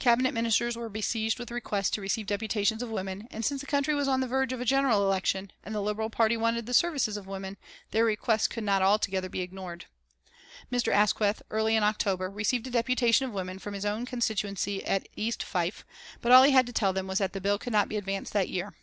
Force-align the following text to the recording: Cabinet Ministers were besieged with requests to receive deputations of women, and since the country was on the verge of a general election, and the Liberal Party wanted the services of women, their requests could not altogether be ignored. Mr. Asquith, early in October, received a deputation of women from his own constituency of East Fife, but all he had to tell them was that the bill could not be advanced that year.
Cabinet 0.00 0.34
Ministers 0.34 0.74
were 0.76 0.88
besieged 0.88 1.38
with 1.38 1.52
requests 1.52 1.90
to 1.90 2.00
receive 2.00 2.26
deputations 2.26 2.82
of 2.82 2.90
women, 2.90 3.28
and 3.30 3.44
since 3.44 3.60
the 3.60 3.68
country 3.68 3.94
was 3.94 4.08
on 4.08 4.18
the 4.18 4.26
verge 4.26 4.52
of 4.52 4.60
a 4.60 4.64
general 4.64 5.02
election, 5.04 5.52
and 5.62 5.72
the 5.72 5.80
Liberal 5.80 6.10
Party 6.10 6.36
wanted 6.36 6.66
the 6.66 6.74
services 6.74 7.16
of 7.16 7.28
women, 7.28 7.56
their 7.92 8.04
requests 8.04 8.48
could 8.48 8.64
not 8.64 8.82
altogether 8.82 9.28
be 9.28 9.42
ignored. 9.42 9.84
Mr. 10.72 10.92
Asquith, 10.92 11.40
early 11.50 11.76
in 11.76 11.84
October, 11.84 12.28
received 12.28 12.66
a 12.66 12.70
deputation 12.70 13.26
of 13.28 13.32
women 13.32 13.60
from 13.60 13.74
his 13.74 13.86
own 13.86 14.04
constituency 14.06 14.84
of 14.84 15.06
East 15.14 15.40
Fife, 15.40 15.86
but 16.20 16.32
all 16.32 16.42
he 16.42 16.50
had 16.50 16.66
to 16.66 16.72
tell 16.72 16.92
them 16.92 17.06
was 17.06 17.18
that 17.18 17.32
the 17.32 17.40
bill 17.40 17.56
could 17.56 17.72
not 17.72 17.88
be 17.88 17.96
advanced 17.96 18.32
that 18.32 18.48
year. 18.48 18.74